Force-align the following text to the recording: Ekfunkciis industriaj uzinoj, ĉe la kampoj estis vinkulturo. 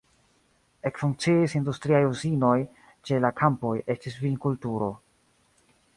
Ekfunkciis 0.89 1.53
industriaj 1.59 2.01
uzinoj, 2.13 2.57
ĉe 3.11 3.19
la 3.27 3.33
kampoj 3.43 3.75
estis 3.97 4.19
vinkulturo. 4.23 4.93